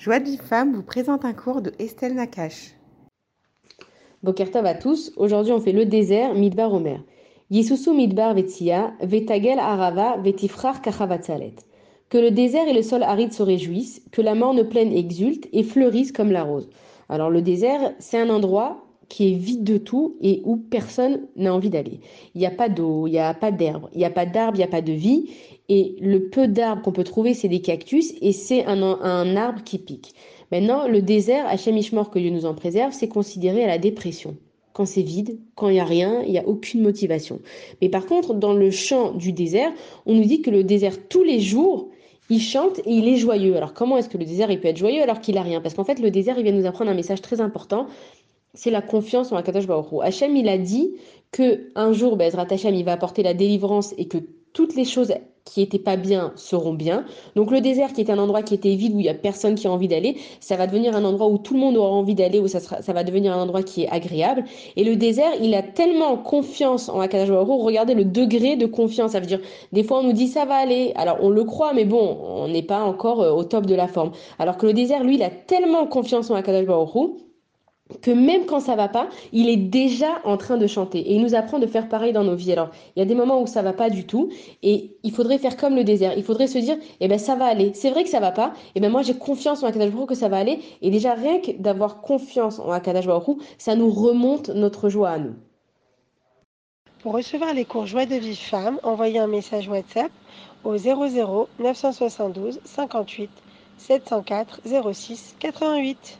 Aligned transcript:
Joie 0.00 0.18
de 0.18 0.24
vie 0.24 0.40
vous 0.72 0.82
présente 0.82 1.26
un 1.26 1.34
cours 1.34 1.60
de 1.60 1.74
Estelle 1.78 2.14
Nakache. 2.14 2.70
Bokertov 4.22 4.64
à 4.64 4.72
tous, 4.72 5.12
aujourd'hui 5.18 5.52
on 5.52 5.60
fait 5.60 5.72
le 5.72 5.84
désert 5.84 6.32
Midbar 6.32 6.72
Omer. 6.72 7.04
Yisusu 7.50 7.92
Midbar 7.92 8.32
Vetsia, 8.32 8.94
Vetagel 9.02 9.58
Arava, 9.58 10.16
Vetifrar. 10.16 10.80
Que 10.80 12.16
le 12.16 12.30
désert 12.30 12.66
et 12.66 12.72
le 12.72 12.80
sol 12.80 13.02
aride 13.02 13.34
se 13.34 13.42
réjouissent, 13.42 14.00
que 14.10 14.22
la 14.22 14.34
morne 14.34 14.66
plaine 14.66 14.90
exulte 14.90 15.48
et 15.52 15.64
fleurisse 15.64 16.12
comme 16.12 16.32
la 16.32 16.44
rose. 16.44 16.70
Alors 17.10 17.28
le 17.28 17.42
désert, 17.42 17.92
c'est 17.98 18.18
un 18.18 18.30
endroit 18.30 18.86
qui 19.10 19.32
est 19.32 19.36
vide 19.36 19.64
de 19.64 19.76
tout 19.76 20.16
et 20.22 20.40
où 20.44 20.56
personne 20.56 21.26
n'a 21.36 21.52
envie 21.52 21.68
d'aller. 21.68 22.00
Il 22.34 22.38
n'y 22.38 22.46
a 22.46 22.50
pas 22.50 22.70
d'eau, 22.70 23.06
il 23.06 23.10
n'y 23.10 23.18
a 23.18 23.34
pas 23.34 23.50
d'herbe, 23.50 23.90
il 23.92 23.98
n'y 23.98 24.04
a 24.04 24.10
pas 24.10 24.24
d'arbre, 24.24 24.54
il 24.54 24.60
n'y 24.60 24.64
a 24.64 24.68
pas 24.68 24.80
de 24.80 24.92
vie. 24.92 25.28
Et 25.68 25.96
le 26.00 26.28
peu 26.30 26.48
d'arbres 26.48 26.82
qu'on 26.82 26.92
peut 26.92 27.04
trouver, 27.04 27.34
c'est 27.34 27.48
des 27.48 27.60
cactus 27.60 28.14
et 28.22 28.32
c'est 28.32 28.64
un, 28.64 28.82
un, 28.82 29.36
arbre 29.36 29.62
qui 29.62 29.78
pique. 29.78 30.14
Maintenant, 30.50 30.88
le 30.88 31.02
désert, 31.02 31.46
à 31.46 31.54
Ishmor, 31.54 32.10
que 32.10 32.18
Dieu 32.18 32.30
nous 32.30 32.46
en 32.46 32.54
préserve, 32.54 32.92
c'est 32.92 33.08
considéré 33.08 33.64
à 33.64 33.66
la 33.66 33.78
dépression. 33.78 34.36
Quand 34.72 34.86
c'est 34.86 35.02
vide, 35.02 35.38
quand 35.56 35.68
il 35.68 35.74
n'y 35.74 35.80
a 35.80 35.84
rien, 35.84 36.22
il 36.22 36.30
n'y 36.30 36.38
a 36.38 36.46
aucune 36.46 36.80
motivation. 36.80 37.40
Mais 37.82 37.88
par 37.88 38.06
contre, 38.06 38.34
dans 38.34 38.52
le 38.52 38.70
champ 38.70 39.12
du 39.12 39.32
désert, 39.32 39.72
on 40.06 40.14
nous 40.14 40.24
dit 40.24 40.40
que 40.40 40.50
le 40.50 40.62
désert, 40.64 41.08
tous 41.08 41.24
les 41.24 41.40
jours, 41.40 41.88
il 42.30 42.40
chante 42.40 42.78
et 42.78 42.92
il 42.92 43.08
est 43.08 43.16
joyeux. 43.16 43.56
Alors 43.56 43.74
comment 43.74 43.98
est-ce 43.98 44.08
que 44.08 44.16
le 44.16 44.24
désert 44.24 44.50
il 44.50 44.60
peut 44.60 44.68
être 44.68 44.78
joyeux 44.78 45.02
alors 45.02 45.20
qu'il 45.20 45.36
a 45.36 45.42
rien? 45.42 45.60
Parce 45.60 45.74
qu'en 45.74 45.84
fait 45.84 45.98
le 45.98 46.10
désert 46.10 46.38
il 46.38 46.44
vient 46.44 46.52
nous 46.52 46.66
apprendre 46.66 46.90
un 46.90 46.94
message 46.94 47.20
très 47.20 47.40
important 47.40 47.88
c'est 48.54 48.70
la 48.70 48.82
confiance 48.82 49.32
en 49.32 49.36
Akadosh 49.36 49.66
Baruch 49.66 49.86
Hachem, 50.02 50.36
il 50.36 50.48
a 50.48 50.58
dit 50.58 50.94
que 51.30 51.70
un 51.74 51.92
jour, 51.92 52.16
Bezrat 52.16 52.46
Hachem, 52.50 52.74
il 52.74 52.84
va 52.84 52.92
apporter 52.92 53.22
la 53.22 53.34
délivrance 53.34 53.94
et 53.98 54.08
que 54.08 54.18
toutes 54.52 54.74
les 54.74 54.84
choses 54.84 55.12
qui 55.44 55.62
étaient 55.62 55.78
pas 55.78 55.96
bien 55.96 56.32
seront 56.36 56.74
bien. 56.74 57.04
Donc 57.34 57.50
le 57.50 57.60
désert 57.60 57.92
qui 57.92 58.00
était 58.00 58.12
un 58.12 58.18
endroit 58.18 58.42
qui 58.42 58.54
était 58.54 58.74
vide 58.74 58.94
où 58.94 59.00
il 59.00 59.06
y 59.06 59.08
a 59.08 59.14
personne 59.14 59.54
qui 59.54 59.66
a 59.66 59.70
envie 59.70 59.88
d'aller, 59.88 60.16
ça 60.40 60.56
va 60.56 60.66
devenir 60.66 60.94
un 60.94 61.04
endroit 61.04 61.28
où 61.28 61.38
tout 61.38 61.54
le 61.54 61.60
monde 61.60 61.76
aura 61.76 61.90
envie 61.90 62.14
d'aller 62.14 62.38
où 62.38 62.48
ça 62.48 62.60
sera, 62.60 62.82
ça 62.82 62.92
va 62.92 63.04
devenir 63.04 63.32
un 63.32 63.42
endroit 63.42 63.62
qui 63.62 63.82
est 63.84 63.88
agréable. 63.88 64.44
Et 64.76 64.84
le 64.84 64.96
désert, 64.96 65.32
il 65.40 65.54
a 65.54 65.62
tellement 65.62 66.16
confiance 66.16 66.88
en 66.88 67.00
Akadosh 67.00 67.30
regardez 67.30 67.94
le 67.94 68.04
degré 68.04 68.56
de 68.56 68.66
confiance, 68.66 69.12
ça 69.12 69.20
veut 69.20 69.26
dire 69.26 69.40
des 69.72 69.82
fois 69.82 70.00
on 70.00 70.02
nous 70.02 70.12
dit 70.12 70.28
ça 70.28 70.44
va 70.44 70.54
aller. 70.54 70.92
Alors 70.94 71.18
on 71.20 71.30
le 71.30 71.44
croit 71.44 71.72
mais 71.72 71.84
bon, 71.84 72.18
on 72.22 72.48
n'est 72.48 72.62
pas 72.62 72.82
encore 72.82 73.22
euh, 73.22 73.32
au 73.32 73.44
top 73.44 73.66
de 73.66 73.74
la 73.74 73.88
forme. 73.88 74.12
Alors 74.38 74.56
que 74.56 74.66
le 74.66 74.72
désert 74.72 75.04
lui, 75.04 75.14
il 75.14 75.22
a 75.22 75.30
tellement 75.30 75.86
confiance 75.86 76.30
en 76.30 76.34
Akadosh 76.34 76.66
Baruch 76.66 77.12
que 78.02 78.10
même 78.10 78.46
quand 78.46 78.60
ça 78.60 78.76
va 78.76 78.88
pas, 78.88 79.08
il 79.32 79.48
est 79.48 79.56
déjà 79.56 80.20
en 80.24 80.36
train 80.36 80.56
de 80.56 80.66
chanter. 80.66 80.98
Et 81.00 81.14
il 81.14 81.22
nous 81.22 81.34
apprend 81.34 81.58
de 81.58 81.66
faire 81.66 81.88
pareil 81.88 82.12
dans 82.12 82.24
nos 82.24 82.34
vies. 82.34 82.52
Alors, 82.52 82.70
il 82.96 83.00
y 83.00 83.02
a 83.02 83.04
des 83.04 83.14
moments 83.14 83.40
où 83.40 83.46
ça 83.46 83.62
va 83.62 83.72
pas 83.72 83.90
du 83.90 84.06
tout, 84.06 84.30
et 84.62 84.96
il 85.02 85.12
faudrait 85.12 85.38
faire 85.38 85.56
comme 85.56 85.74
le 85.74 85.84
désert. 85.84 86.14
Il 86.16 86.24
faudrait 86.24 86.46
se 86.46 86.58
dire, 86.58 86.76
eh 87.00 87.08
ben 87.08 87.18
ça 87.18 87.34
va 87.34 87.46
aller. 87.46 87.72
C'est 87.74 87.90
vrai 87.90 88.04
que 88.04 88.10
ça 88.10 88.20
va 88.20 88.32
pas, 88.32 88.52
eh 88.74 88.80
ben 88.80 88.90
moi 88.90 89.02
j'ai 89.02 89.14
confiance 89.14 89.62
en 89.62 89.66
Akadash 89.66 89.90
Baruch 89.90 90.08
que 90.08 90.14
ça 90.14 90.28
va 90.28 90.38
aller. 90.38 90.60
Et 90.82 90.90
déjà 90.90 91.14
rien 91.14 91.40
que 91.40 91.52
d'avoir 91.52 92.00
confiance 92.00 92.58
en 92.58 92.70
Akadash 92.70 93.06
ça 93.58 93.74
nous 93.74 93.90
remonte 93.90 94.50
notre 94.50 94.88
joie 94.88 95.10
à 95.10 95.18
nous. 95.18 95.34
Pour 97.02 97.14
recevoir 97.14 97.54
les 97.54 97.64
cours 97.64 97.86
Joie 97.86 98.04
de 98.04 98.16
vie 98.16 98.36
femme, 98.36 98.78
envoyez 98.82 99.18
un 99.18 99.26
message 99.26 99.68
WhatsApp 99.68 100.12
au 100.64 100.76
00 100.76 101.48
972 101.58 102.60
58 102.64 103.30
704 103.78 104.60
06 104.92 105.36
88. 105.38 106.18